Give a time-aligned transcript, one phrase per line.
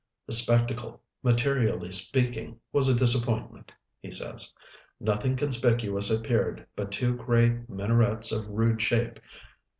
[0.25, 4.51] "The spectacle, materially speaking, was a disappointment," he says.
[4.99, 9.19] "Nothing conspicuous appeared but two gray minarets of rude shape.